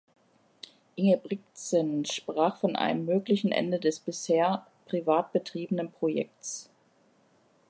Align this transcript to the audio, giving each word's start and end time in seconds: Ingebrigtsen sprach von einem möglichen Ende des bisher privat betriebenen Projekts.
Ingebrigtsen 0.95 2.05
sprach 2.05 2.57
von 2.59 2.75
einem 2.75 3.05
möglichen 3.05 3.51
Ende 3.51 3.79
des 3.79 3.99
bisher 3.99 4.65
privat 4.87 5.31
betriebenen 5.31 5.91
Projekts. 5.91 6.71